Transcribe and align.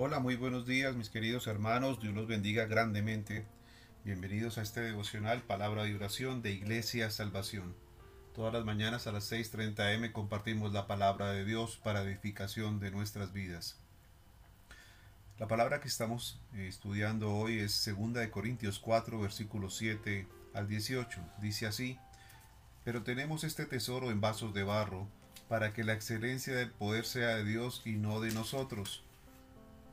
Hola, 0.00 0.20
muy 0.20 0.36
buenos 0.36 0.64
días 0.64 0.94
mis 0.94 1.10
queridos 1.10 1.48
hermanos, 1.48 1.98
Dios 2.00 2.14
los 2.14 2.28
bendiga 2.28 2.66
grandemente. 2.66 3.44
Bienvenidos 4.04 4.56
a 4.56 4.62
este 4.62 4.80
devocional 4.80 5.42
Palabra 5.42 5.82
de 5.82 5.96
Oración 5.96 6.40
de 6.40 6.52
Iglesia 6.52 7.10
Salvación. 7.10 7.74
Todas 8.32 8.52
las 8.52 8.64
mañanas 8.64 9.08
a 9.08 9.12
las 9.12 9.32
6.30 9.32 9.96
am 9.96 10.12
compartimos 10.12 10.72
la 10.72 10.86
palabra 10.86 11.32
de 11.32 11.44
Dios 11.44 11.80
para 11.82 12.04
edificación 12.04 12.78
de 12.78 12.92
nuestras 12.92 13.32
vidas. 13.32 13.76
La 15.36 15.48
palabra 15.48 15.80
que 15.80 15.88
estamos 15.88 16.40
eh, 16.54 16.68
estudiando 16.68 17.34
hoy 17.34 17.58
es 17.58 17.84
2 17.84 18.12
de 18.12 18.30
Corintios 18.30 18.78
4 18.78 19.18
versículos 19.18 19.76
7 19.78 20.28
al 20.54 20.68
18. 20.68 21.20
Dice 21.40 21.66
así: 21.66 21.98
Pero 22.84 23.02
tenemos 23.02 23.42
este 23.42 23.66
tesoro 23.66 24.12
en 24.12 24.20
vasos 24.20 24.54
de 24.54 24.62
barro, 24.62 25.08
para 25.48 25.72
que 25.72 25.82
la 25.82 25.94
excelencia 25.94 26.54
del 26.54 26.70
poder 26.70 27.04
sea 27.04 27.34
de 27.34 27.44
Dios 27.44 27.82
y 27.84 27.94
no 27.94 28.20
de 28.20 28.30
nosotros, 28.30 29.02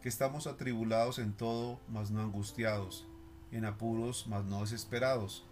que 0.06 0.10
estamos 0.10 0.46
atribulados 0.46 1.18
en 1.18 1.34
todo, 1.34 1.82
mas 1.90 2.12
no 2.12 2.22
angustiados, 2.22 3.08
en 3.52 3.66
apuros, 3.66 4.28
mas 4.28 4.46
no 4.46 4.62
desesperados, 4.62 5.44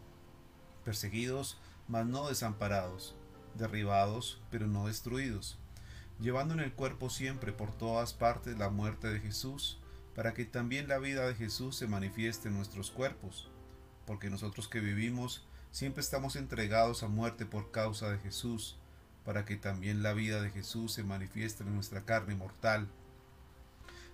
perseguidos, 0.86 1.58
mas 1.88 2.06
no 2.06 2.30
desamparados, 2.30 3.16
derribados, 3.56 4.44
pero 4.52 4.68
no 4.68 4.86
destruidos, 4.86 5.58
llevando 6.20 6.54
en 6.54 6.60
el 6.60 6.72
cuerpo 6.72 7.10
siempre 7.10 7.52
por 7.52 7.72
todas 7.72 8.14
partes 8.14 8.56
la 8.60 8.70
muerte 8.70 9.08
de 9.08 9.20
Jesús, 9.20 9.80
para 10.14 10.36
que 10.36 10.46
también 10.46 10.88
la 10.88 11.00
vida 11.00 11.26
de 11.26 11.34
Jesús 11.34 11.76
se 11.76 11.88
manifieste 11.88 12.50
en 12.50 12.56
nuestros 12.56 12.92
cuerpos, 12.92 13.50
porque 14.06 14.30
nosotros 14.30 14.68
que 14.68 14.82
vivimos 14.82 15.48
siempre 15.72 16.02
estamos 16.02 16.36
entregados 16.36 17.02
a 17.02 17.08
muerte 17.08 17.48
por 17.48 17.72
causa 17.72 18.12
de 18.12 18.20
Jesús, 18.20 18.78
para 19.26 19.46
que 19.46 19.56
también 19.56 20.04
la 20.04 20.14
vida 20.14 20.44
de 20.44 20.52
Jesús 20.52 20.94
se 20.94 21.04
manifieste 21.04 21.64
en 21.64 21.74
nuestra 21.74 22.06
carne 22.06 22.36
mortal, 22.36 22.88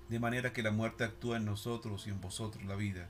de 0.09 0.19
manera 0.19 0.53
que 0.53 0.63
la 0.63 0.71
muerte 0.71 1.03
actúa 1.03 1.37
en 1.37 1.45
nosotros 1.45 2.07
y 2.07 2.09
en 2.09 2.19
vosotros 2.19 2.65
la 2.65 2.75
vida, 2.75 3.09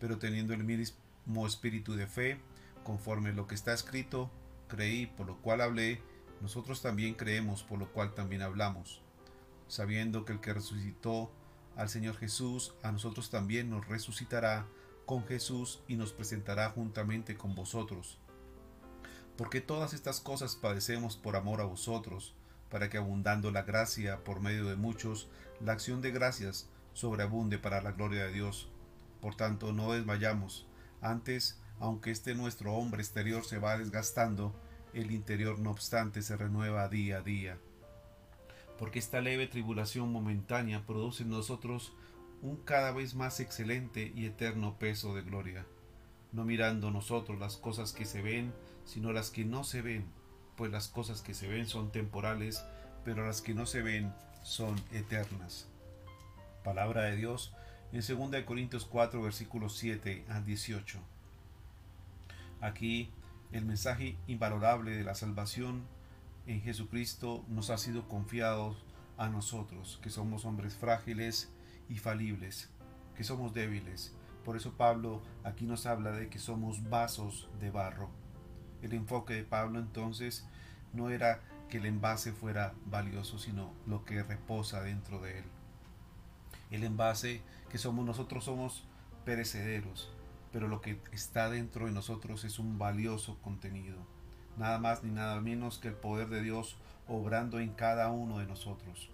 pero 0.00 0.18
teniendo 0.18 0.54
el 0.54 0.64
mismo 0.64 1.46
espíritu 1.46 1.94
de 1.94 2.06
fe, 2.06 2.40
conforme 2.84 3.32
lo 3.32 3.46
que 3.46 3.54
está 3.54 3.72
escrito, 3.72 4.30
creí, 4.66 5.06
por 5.06 5.26
lo 5.26 5.36
cual 5.36 5.60
hablé, 5.60 6.00
nosotros 6.40 6.82
también 6.82 7.14
creemos, 7.14 7.62
por 7.62 7.78
lo 7.78 7.92
cual 7.92 8.14
también 8.14 8.42
hablamos, 8.42 9.02
sabiendo 9.68 10.24
que 10.24 10.32
el 10.32 10.40
que 10.40 10.54
resucitó 10.54 11.30
al 11.76 11.88
Señor 11.88 12.16
Jesús, 12.16 12.74
a 12.82 12.90
nosotros 12.92 13.30
también 13.30 13.70
nos 13.70 13.86
resucitará 13.86 14.66
con 15.06 15.24
Jesús 15.26 15.80
y 15.86 15.96
nos 15.96 16.12
presentará 16.12 16.70
juntamente 16.70 17.36
con 17.36 17.54
vosotros. 17.54 18.18
Porque 19.36 19.60
todas 19.60 19.94
estas 19.94 20.20
cosas 20.20 20.56
padecemos 20.56 21.16
por 21.16 21.36
amor 21.36 21.60
a 21.60 21.64
vosotros, 21.64 22.34
para 22.72 22.90
que 22.90 22.98
abundando 22.98 23.52
la 23.52 23.62
gracia 23.62 24.24
por 24.24 24.40
medio 24.40 24.64
de 24.64 24.74
muchos, 24.74 25.28
la 25.60 25.72
acción 25.72 26.02
de 26.02 26.10
gracias 26.10 26.68
sobreabunde 26.92 27.58
para 27.58 27.80
la 27.80 27.92
gloria 27.92 28.24
de 28.24 28.32
Dios. 28.32 28.68
Por 29.20 29.36
tanto, 29.36 29.72
no 29.72 29.92
desmayamos. 29.92 30.66
Antes, 31.00 31.60
aunque 31.78 32.10
este 32.10 32.34
nuestro 32.34 32.72
hombre 32.72 33.00
exterior 33.00 33.44
se 33.44 33.60
va 33.60 33.78
desgastando, 33.78 34.52
el 34.92 35.12
interior 35.12 35.60
no 35.60 35.70
obstante 35.70 36.20
se 36.20 36.36
renueva 36.36 36.88
día 36.88 37.18
a 37.18 37.22
día 37.22 37.58
porque 38.82 38.98
esta 38.98 39.20
leve 39.20 39.46
tribulación 39.46 40.10
momentánea 40.10 40.84
produce 40.84 41.22
en 41.22 41.30
nosotros 41.30 41.92
un 42.42 42.56
cada 42.56 42.90
vez 42.90 43.14
más 43.14 43.38
excelente 43.38 44.12
y 44.16 44.26
eterno 44.26 44.76
peso 44.76 45.14
de 45.14 45.22
gloria, 45.22 45.64
no 46.32 46.44
mirando 46.44 46.90
nosotros 46.90 47.38
las 47.38 47.56
cosas 47.56 47.92
que 47.92 48.04
se 48.04 48.22
ven, 48.22 48.52
sino 48.84 49.12
las 49.12 49.30
que 49.30 49.44
no 49.44 49.62
se 49.62 49.82
ven, 49.82 50.06
pues 50.62 50.70
las 50.70 50.86
cosas 50.86 51.22
que 51.22 51.34
se 51.34 51.48
ven 51.48 51.66
son 51.66 51.90
temporales, 51.90 52.64
pero 53.04 53.26
las 53.26 53.42
que 53.42 53.52
no 53.52 53.66
se 53.66 53.82
ven 53.82 54.14
son 54.44 54.80
eternas. 54.92 55.66
Palabra 56.62 57.02
de 57.02 57.16
Dios 57.16 57.52
en 57.90 58.00
2 58.00 58.44
Corintios 58.44 58.84
4 58.84 59.20
versículos 59.20 59.76
7 59.76 60.24
al 60.28 60.46
18. 60.46 61.00
Aquí 62.60 63.10
el 63.50 63.64
mensaje 63.64 64.16
invalorable 64.28 64.92
de 64.92 65.02
la 65.02 65.16
salvación 65.16 65.82
en 66.46 66.62
Jesucristo 66.62 67.44
nos 67.48 67.70
ha 67.70 67.76
sido 67.76 68.06
confiado 68.06 68.76
a 69.18 69.28
nosotros, 69.28 69.98
que 70.00 70.10
somos 70.10 70.44
hombres 70.44 70.76
frágiles 70.76 71.50
y 71.88 71.98
falibles, 71.98 72.70
que 73.16 73.24
somos 73.24 73.52
débiles. 73.52 74.14
Por 74.44 74.56
eso 74.56 74.74
Pablo 74.74 75.22
aquí 75.42 75.64
nos 75.64 75.86
habla 75.86 76.12
de 76.12 76.28
que 76.28 76.38
somos 76.38 76.88
vasos 76.88 77.48
de 77.58 77.72
barro. 77.72 78.21
El 78.82 78.92
enfoque 78.92 79.34
de 79.34 79.44
Pablo 79.44 79.78
entonces 79.78 80.46
no 80.92 81.10
era 81.10 81.40
que 81.68 81.78
el 81.78 81.86
envase 81.86 82.32
fuera 82.32 82.74
valioso, 82.86 83.38
sino 83.38 83.72
lo 83.86 84.04
que 84.04 84.22
reposa 84.22 84.82
dentro 84.82 85.20
de 85.20 85.38
él. 85.38 85.44
El 86.70 86.84
envase 86.84 87.42
que 87.70 87.78
somos 87.78 88.04
nosotros 88.04 88.44
somos 88.44 88.84
perecederos, 89.24 90.12
pero 90.52 90.68
lo 90.68 90.80
que 90.80 91.00
está 91.12 91.48
dentro 91.48 91.86
de 91.86 91.92
nosotros 91.92 92.44
es 92.44 92.58
un 92.58 92.78
valioso 92.78 93.38
contenido 93.42 93.98
nada 94.56 94.78
más 94.78 95.02
ni 95.02 95.10
nada 95.10 95.40
menos 95.40 95.78
que 95.78 95.88
el 95.88 95.94
poder 95.94 96.28
de 96.28 96.42
Dios 96.42 96.76
obrando 97.08 97.60
en 97.60 97.70
cada 97.72 98.10
uno 98.10 98.38
de 98.38 98.46
nosotros. 98.46 99.10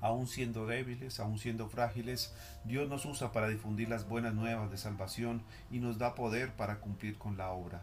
Aún 0.00 0.26
siendo 0.26 0.66
débiles, 0.66 1.20
aún 1.20 1.38
siendo 1.38 1.68
frágiles, 1.68 2.34
Dios 2.64 2.88
nos 2.88 3.04
usa 3.04 3.32
para 3.32 3.48
difundir 3.48 3.88
las 3.88 4.08
buenas 4.08 4.34
nuevas 4.34 4.70
de 4.70 4.78
salvación 4.78 5.42
y 5.70 5.78
nos 5.78 5.98
da 5.98 6.14
poder 6.14 6.52
para 6.54 6.80
cumplir 6.80 7.18
con 7.18 7.36
la 7.36 7.50
obra. 7.50 7.82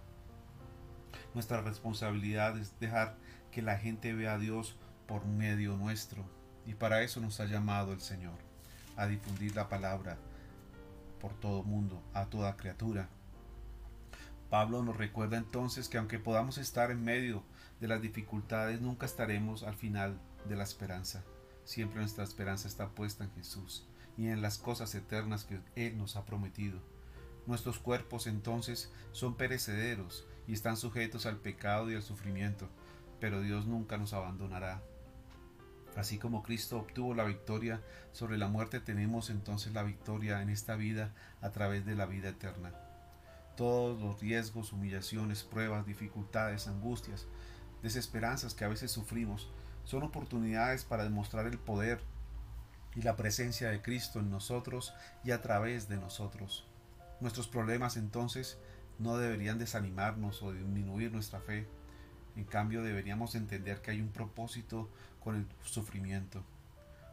Nuestra 1.34 1.62
responsabilidad 1.62 2.58
es 2.58 2.80
dejar 2.80 3.16
que 3.52 3.62
la 3.62 3.78
gente 3.78 4.14
vea 4.14 4.34
a 4.34 4.40
Dios 4.40 4.76
por 5.08 5.26
medio 5.26 5.78
nuestro, 5.78 6.24
y 6.66 6.74
para 6.74 7.02
eso 7.02 7.22
nos 7.22 7.40
ha 7.40 7.46
llamado 7.46 7.94
el 7.94 8.02
Señor, 8.02 8.38
a 8.96 9.08
difundir 9.08 9.56
la 9.56 9.70
palabra 9.70 10.18
por 11.20 11.34
todo 11.34 11.64
mundo, 11.64 12.02
a 12.14 12.26
toda 12.26 12.58
criatura. 12.58 13.10
Pablo 14.50 14.84
nos 14.84 14.98
recuerda 14.98 15.38
entonces 15.38 15.90
que 15.90 15.98
aunque 15.98 16.20
podamos 16.20 16.58
estar 16.58 16.92
en 16.92 17.04
medio 17.04 17.44
de 17.80 17.88
las 17.88 18.02
dificultades, 18.02 18.82
nunca 18.82 19.06
estaremos 19.06 19.64
al 19.64 19.76
final 19.76 20.20
de 20.48 20.56
la 20.56 20.64
esperanza. 20.64 21.24
Siempre 21.66 22.00
nuestra 22.00 22.24
esperanza 22.24 22.68
está 22.68 22.90
puesta 22.90 23.26
en 23.26 23.32
Jesús 23.32 23.86
y 24.18 24.28
en 24.28 24.42
las 24.42 24.58
cosas 24.58 24.96
eternas 24.96 25.44
que 25.44 25.60
Él 25.76 25.98
nos 25.98 26.16
ha 26.16 26.26
prometido. 26.26 26.80
Nuestros 27.48 27.80
cuerpos 27.80 28.28
entonces 28.28 28.92
son 29.14 29.36
perecederos 29.36 30.28
y 30.48 30.54
están 30.54 30.76
sujetos 30.76 31.26
al 31.26 31.38
pecado 31.38 31.90
y 31.90 31.96
al 31.96 32.04
sufrimiento, 32.04 32.68
pero 33.22 33.42
Dios 33.42 33.66
nunca 33.66 33.98
nos 33.98 34.12
abandonará. 34.12 34.84
Así 35.96 36.20
como 36.20 36.44
Cristo 36.44 36.78
obtuvo 36.78 37.16
la 37.16 37.24
victoria 37.24 37.82
sobre 38.12 38.38
la 38.38 38.50
muerte, 38.50 38.82
tenemos 38.82 39.30
entonces 39.30 39.74
la 39.74 39.84
victoria 39.84 40.42
en 40.42 40.50
esta 40.50 40.76
vida 40.76 41.16
a 41.42 41.50
través 41.52 41.86
de 41.86 41.96
la 41.96 42.06
vida 42.06 42.30
eterna. 42.30 42.74
Todos 43.56 44.00
los 44.00 44.20
riesgos, 44.20 44.74
humillaciones, 44.74 45.44
pruebas, 45.44 45.86
dificultades, 45.86 46.68
angustias, 46.68 47.28
desesperanzas 47.82 48.54
que 48.54 48.66
a 48.66 48.68
veces 48.68 48.92
sufrimos 48.92 49.50
son 49.86 50.04
oportunidades 50.04 50.84
para 50.84 51.06
demostrar 51.06 51.48
el 51.48 51.58
poder 51.58 52.02
y 52.94 53.04
la 53.04 53.16
presencia 53.16 53.70
de 53.70 53.82
Cristo 53.82 54.20
en 54.20 54.30
nosotros 54.30 54.94
y 55.24 55.32
a 55.32 55.42
través 55.42 55.88
de 55.88 55.96
nosotros. 55.96 56.68
Nuestros 57.20 57.48
problemas 57.48 57.98
entonces 57.98 58.58
no 59.00 59.18
deberían 59.18 59.60
desanimarnos 59.60 60.42
o 60.44 60.52
disminuir 60.52 61.12
nuestra 61.12 61.40
fe. 61.40 61.68
En 62.36 62.46
cambio 62.46 62.84
deberíamos 62.84 63.36
entender 63.36 63.82
que 63.82 63.92
hay 63.92 64.02
un 64.02 64.10
propósito 64.10 64.90
con 65.20 65.36
el 65.36 65.48
sufrimiento. 65.64 66.44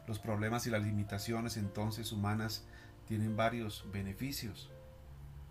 Los 0.07 0.19
problemas 0.19 0.67
y 0.67 0.69
las 0.69 0.83
limitaciones 0.83 1.57
entonces 1.57 2.11
humanas 2.11 2.63
tienen 3.07 3.35
varios 3.35 3.85
beneficios. 3.91 4.69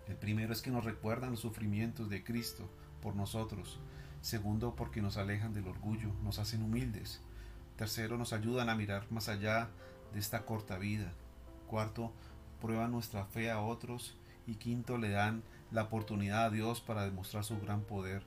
El 0.08 0.16
primero 0.16 0.52
es 0.52 0.62
que 0.62 0.70
nos 0.70 0.84
recuerdan 0.84 1.32
los 1.32 1.40
sufrimientos 1.40 2.08
de 2.08 2.22
Cristo 2.22 2.68
por 3.00 3.16
nosotros. 3.16 3.78
Segundo, 4.20 4.74
porque 4.76 5.02
nos 5.02 5.16
alejan 5.16 5.52
del 5.52 5.68
orgullo, 5.68 6.10
nos 6.22 6.38
hacen 6.38 6.62
humildes. 6.62 7.20
Tercero, 7.76 8.16
nos 8.16 8.32
ayudan 8.32 8.68
a 8.68 8.76
mirar 8.76 9.10
más 9.10 9.28
allá 9.28 9.68
de 10.12 10.20
esta 10.20 10.44
corta 10.44 10.78
vida. 10.78 11.12
Cuarto, 11.66 12.12
prueban 12.60 12.92
nuestra 12.92 13.24
fe 13.26 13.50
a 13.50 13.60
otros. 13.60 14.16
Y 14.46 14.56
quinto, 14.56 14.98
le 14.98 15.10
dan 15.10 15.42
la 15.70 15.82
oportunidad 15.82 16.44
a 16.44 16.50
Dios 16.50 16.80
para 16.80 17.04
demostrar 17.04 17.44
su 17.44 17.58
gran 17.60 17.82
poder 17.82 18.22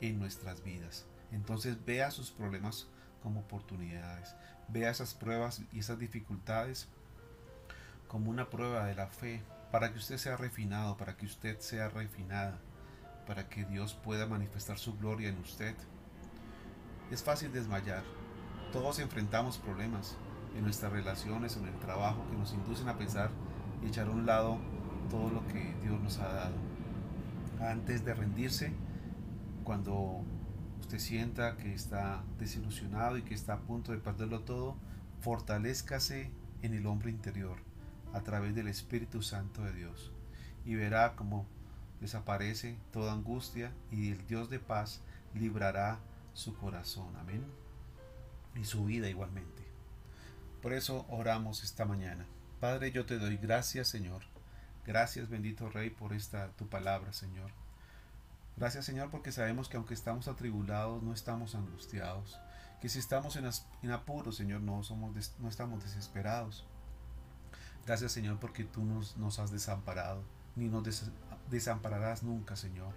en 0.00 0.18
nuestras 0.18 0.62
vidas. 0.62 1.06
Entonces 1.32 1.84
vea 1.84 2.10
sus 2.10 2.30
problemas 2.30 2.88
como 3.22 3.40
oportunidades. 3.40 4.34
Vea 4.68 4.90
esas 4.90 5.14
pruebas 5.14 5.62
y 5.72 5.80
esas 5.80 5.98
dificultades 5.98 6.88
como 8.06 8.30
una 8.30 8.48
prueba 8.48 8.86
de 8.86 8.94
la 8.94 9.06
fe 9.06 9.42
para 9.70 9.92
que 9.92 9.98
usted 9.98 10.16
sea 10.16 10.36
refinado, 10.36 10.96
para 10.96 11.16
que 11.16 11.26
usted 11.26 11.58
sea 11.60 11.88
refinada, 11.88 12.58
para 13.26 13.48
que 13.48 13.64
Dios 13.64 13.94
pueda 13.94 14.26
manifestar 14.26 14.78
su 14.78 14.96
gloria 14.96 15.28
en 15.28 15.38
usted. 15.38 15.74
Es 17.10 17.22
fácil 17.22 17.52
desmayar. 17.52 18.02
Todos 18.72 18.98
enfrentamos 18.98 19.58
problemas 19.58 20.16
en 20.56 20.64
nuestras 20.64 20.92
relaciones, 20.92 21.56
en 21.56 21.66
el 21.66 21.78
trabajo, 21.78 22.26
que 22.30 22.36
nos 22.36 22.52
inducen 22.52 22.88
a 22.88 22.96
pensar 22.96 23.30
y 23.82 23.88
echar 23.88 24.06
a 24.06 24.10
un 24.10 24.26
lado 24.26 24.58
todo 25.08 25.30
lo 25.30 25.46
que 25.48 25.74
Dios 25.82 26.00
nos 26.00 26.18
ha 26.18 26.28
dado. 26.28 26.56
Antes 27.60 28.04
de 28.04 28.14
rendirse, 28.14 28.72
cuando 29.64 30.22
usted 30.80 30.98
sienta 30.98 31.56
que 31.56 31.74
está 31.74 32.22
desilusionado 32.38 33.18
y 33.18 33.22
que 33.22 33.34
está 33.34 33.54
a 33.54 33.60
punto 33.60 33.92
de 33.92 33.98
perderlo 33.98 34.40
todo, 34.40 34.76
fortalezcase 35.20 36.30
en 36.62 36.74
el 36.74 36.86
hombre 36.86 37.10
interior 37.10 37.58
a 38.12 38.22
través 38.22 38.54
del 38.54 38.68
Espíritu 38.68 39.22
Santo 39.22 39.62
de 39.62 39.72
Dios 39.72 40.12
y 40.64 40.74
verá 40.74 41.14
cómo 41.16 41.46
desaparece 42.00 42.76
toda 42.92 43.12
angustia 43.12 43.72
y 43.90 44.10
el 44.10 44.26
Dios 44.26 44.50
de 44.50 44.60
paz 44.60 45.00
librará 45.34 45.98
su 46.34 46.54
corazón. 46.56 47.14
Amén. 47.16 47.44
Y 48.54 48.64
su 48.64 48.84
vida 48.84 49.08
igualmente. 49.08 49.62
Por 50.62 50.72
eso 50.72 51.06
oramos 51.08 51.62
esta 51.62 51.84
mañana. 51.84 52.26
Padre, 52.60 52.90
yo 52.90 53.06
te 53.06 53.18
doy 53.18 53.36
gracias, 53.36 53.88
Señor. 53.88 54.22
Gracias, 54.88 55.28
bendito 55.28 55.68
Rey, 55.68 55.90
por 55.90 56.14
esta 56.14 56.48
tu 56.52 56.66
palabra, 56.66 57.12
Señor. 57.12 57.50
Gracias, 58.56 58.86
Señor, 58.86 59.10
porque 59.10 59.32
sabemos 59.32 59.68
que 59.68 59.76
aunque 59.76 59.92
estamos 59.92 60.28
atribulados, 60.28 61.02
no 61.02 61.12
estamos 61.12 61.54
angustiados. 61.54 62.40
Que 62.80 62.88
si 62.88 62.98
estamos 62.98 63.36
en, 63.36 63.90
apuros, 63.90 64.36
Señor, 64.36 64.62
no, 64.62 64.82
somos 64.82 65.14
no 65.40 65.48
estamos 65.50 65.84
desesperados. 65.84 66.64
Gracias, 67.84 68.12
Señor, 68.12 68.38
porque 68.40 68.64
tú 68.64 68.82
nos, 68.82 69.38
has 69.38 69.50
desamparado, 69.50 70.22
ni 70.56 70.68
nos 70.68 71.04
desampararás 71.50 72.22
nunca, 72.22 72.56
Señor. 72.56 72.94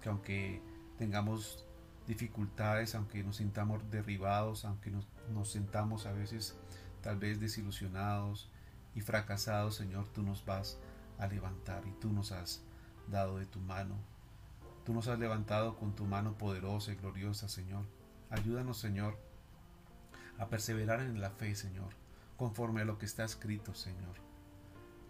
Que 0.00 0.08
aunque 0.08 0.60
tengamos 0.98 1.64
dificultades, 2.08 2.96
aunque 2.96 3.22
nos 3.22 3.36
sintamos 3.36 3.88
derribados, 3.92 4.64
aunque 4.64 4.90
nos, 4.90 5.06
nos 5.32 5.52
sintamos 5.52 6.04
a 6.06 6.12
veces 6.12 6.56
tal 7.00 7.16
vez 7.16 7.38
desilusionados 7.38 8.50
y 8.96 9.02
fracasados, 9.02 9.76
Señor, 9.76 10.08
tú 10.12 10.24
nos 10.24 10.44
vas 10.44 10.80
a 10.80 10.91
levantar 11.26 11.86
y 11.86 11.92
tú 11.92 12.12
nos 12.12 12.32
has 12.32 12.62
dado 13.08 13.38
de 13.38 13.46
tu 13.46 13.60
mano. 13.60 13.96
Tú 14.84 14.92
nos 14.92 15.08
has 15.08 15.18
levantado 15.18 15.76
con 15.76 15.94
tu 15.94 16.04
mano 16.04 16.36
poderosa 16.36 16.92
y 16.92 16.96
gloriosa, 16.96 17.48
Señor. 17.48 17.84
Ayúdanos, 18.30 18.78
Señor, 18.78 19.18
a 20.38 20.48
perseverar 20.48 21.00
en 21.00 21.20
la 21.20 21.30
fe, 21.30 21.54
Señor, 21.54 21.90
conforme 22.36 22.82
a 22.82 22.84
lo 22.84 22.98
que 22.98 23.06
está 23.06 23.24
escrito, 23.24 23.74
Señor. 23.74 24.16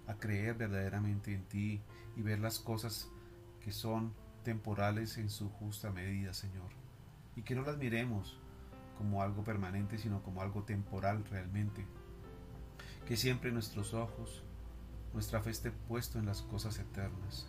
A 0.06 0.14
creer 0.14 0.56
verdaderamente 0.56 1.32
en 1.32 1.44
ti 1.44 1.80
y 2.16 2.22
ver 2.22 2.40
las 2.40 2.58
cosas 2.58 3.08
que 3.60 3.72
son 3.72 4.12
temporales 4.42 5.18
en 5.18 5.30
su 5.30 5.48
justa 5.48 5.90
medida, 5.90 6.34
Señor. 6.34 6.70
Y 7.36 7.42
que 7.42 7.54
no 7.54 7.62
las 7.62 7.78
miremos 7.78 8.38
como 8.98 9.22
algo 9.22 9.42
permanente, 9.44 9.98
sino 9.98 10.22
como 10.22 10.42
algo 10.42 10.64
temporal 10.64 11.24
realmente. 11.30 11.86
Que 13.06 13.16
siempre 13.16 13.52
nuestros 13.52 13.94
ojos, 13.94 14.44
nuestra 15.12 15.42
fe 15.42 15.50
esté 15.50 15.70
puesto 15.70 16.18
en 16.18 16.26
las 16.26 16.42
cosas 16.42 16.78
eternas. 16.78 17.46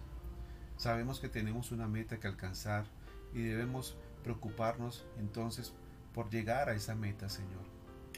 Sabemos 0.78 1.20
que 1.20 1.30
tenemos 1.30 1.72
una 1.72 1.88
meta 1.88 2.20
que 2.20 2.28
alcanzar 2.28 2.86
y 3.34 3.42
debemos 3.42 3.98
preocuparnos 4.24 5.06
entonces 5.18 5.74
por 6.14 6.30
llegar 6.30 6.70
a 6.70 6.74
esa 6.74 6.96
meta, 6.96 7.30
Señor, 7.30 7.64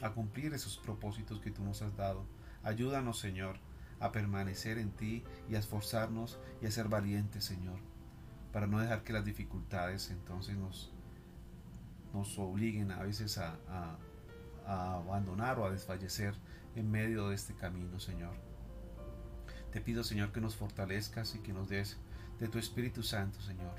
a 0.02 0.10
cumplir 0.10 0.52
esos 0.52 0.78
propósitos 0.78 1.40
que 1.40 1.50
tú 1.50 1.62
nos 1.64 1.82
has 1.82 1.96
dado. 1.96 2.24
Ayúdanos, 2.62 3.18
Señor, 3.18 3.58
a 4.00 4.12
permanecer 4.12 4.78
en 4.78 4.90
ti 4.90 5.24
y 5.48 5.54
a 5.54 5.58
esforzarnos 5.58 6.38
y 6.60 6.66
a 6.66 6.70
ser 6.70 6.88
valientes, 6.88 7.44
Señor, 7.44 7.78
para 8.52 8.66
no 8.66 8.80
dejar 8.80 9.04
que 9.04 9.12
las 9.12 9.24
dificultades 9.24 10.10
entonces 10.10 10.56
nos, 10.56 10.92
nos 12.12 12.38
obliguen 12.38 12.90
a 12.90 13.02
veces 13.02 13.38
a, 13.38 13.56
a 14.66 14.94
abandonar 14.94 15.58
o 15.58 15.66
a 15.66 15.70
desfallecer 15.70 16.34
en 16.74 16.90
medio 16.90 17.28
de 17.28 17.36
este 17.36 17.54
camino, 17.54 17.98
Señor. 18.00 18.45
Te 19.76 19.82
pido, 19.82 20.02
Señor, 20.04 20.32
que 20.32 20.40
nos 20.40 20.56
fortalezcas 20.56 21.34
y 21.34 21.40
que 21.40 21.52
nos 21.52 21.68
des 21.68 21.98
de 22.40 22.48
tu 22.48 22.58
Espíritu 22.58 23.02
Santo, 23.02 23.42
Señor. 23.42 23.74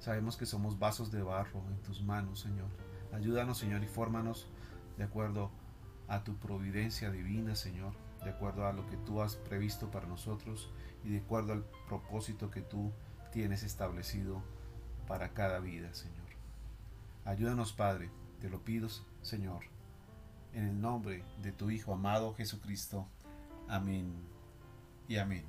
Sabemos 0.00 0.38
que 0.38 0.46
somos 0.46 0.78
vasos 0.78 1.12
de 1.12 1.20
barro 1.20 1.62
en 1.68 1.76
tus 1.82 2.00
manos, 2.00 2.40
Señor. 2.40 2.70
Ayúdanos, 3.12 3.58
Señor, 3.58 3.84
y 3.84 3.88
fórmanos 3.88 4.46
de 4.96 5.04
acuerdo 5.04 5.50
a 6.08 6.24
tu 6.24 6.36
providencia 6.36 7.10
divina, 7.10 7.56
Señor, 7.56 7.92
de 8.24 8.30
acuerdo 8.30 8.66
a 8.66 8.72
lo 8.72 8.86
que 8.86 8.96
tú 8.96 9.20
has 9.20 9.36
previsto 9.36 9.90
para 9.90 10.06
nosotros 10.06 10.70
y 11.04 11.10
de 11.10 11.18
acuerdo 11.18 11.52
al 11.52 11.66
propósito 11.86 12.50
que 12.50 12.62
tú 12.62 12.90
tienes 13.32 13.64
establecido 13.64 14.42
para 15.06 15.34
cada 15.34 15.58
vida, 15.58 15.92
Señor. 15.92 16.24
Ayúdanos, 17.26 17.74
Padre, 17.74 18.08
te 18.40 18.48
lo 18.48 18.64
pido, 18.64 18.88
Señor, 19.20 19.64
en 20.54 20.64
el 20.68 20.80
nombre 20.80 21.22
de 21.42 21.52
tu 21.52 21.68
Hijo 21.68 21.92
amado 21.92 22.32
Jesucristo. 22.32 23.06
Amén 23.68 24.31
y 25.08 25.16
amén. 25.16 25.44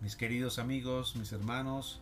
Mis 0.00 0.16
queridos 0.16 0.58
amigos, 0.58 1.16
mis 1.16 1.32
hermanos, 1.32 2.00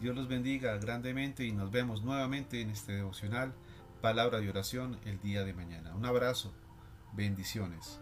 Dios 0.00 0.16
los 0.16 0.28
bendiga 0.28 0.76
grandemente 0.78 1.44
y 1.44 1.52
nos 1.52 1.70
vemos 1.70 2.02
nuevamente 2.02 2.60
en 2.60 2.70
este 2.70 2.92
devocional, 2.92 3.52
palabra 4.00 4.40
de 4.40 4.48
oración, 4.48 4.98
el 5.04 5.20
día 5.20 5.44
de 5.44 5.54
mañana. 5.54 5.94
Un 5.94 6.04
abrazo, 6.04 6.52
bendiciones. 7.12 8.00